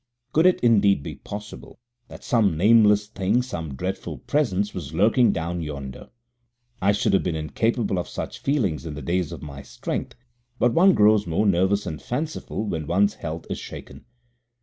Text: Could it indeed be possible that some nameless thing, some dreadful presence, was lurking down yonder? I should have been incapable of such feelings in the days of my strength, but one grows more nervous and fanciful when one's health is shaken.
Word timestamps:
Could 0.33 0.47
it 0.47 0.59
indeed 0.61 1.03
be 1.03 1.13
possible 1.17 1.79
that 2.07 2.23
some 2.23 2.57
nameless 2.57 3.05
thing, 3.05 3.43
some 3.43 3.75
dreadful 3.75 4.17
presence, 4.17 4.73
was 4.73 4.95
lurking 4.95 5.31
down 5.31 5.61
yonder? 5.61 6.09
I 6.81 6.91
should 6.91 7.13
have 7.13 7.21
been 7.21 7.35
incapable 7.35 7.99
of 7.99 8.09
such 8.09 8.39
feelings 8.39 8.83
in 8.87 8.95
the 8.95 9.03
days 9.03 9.31
of 9.31 9.43
my 9.43 9.61
strength, 9.61 10.15
but 10.57 10.73
one 10.73 10.95
grows 10.95 11.27
more 11.27 11.45
nervous 11.45 11.85
and 11.85 12.01
fanciful 12.01 12.65
when 12.65 12.87
one's 12.87 13.13
health 13.13 13.45
is 13.51 13.59
shaken. 13.59 14.05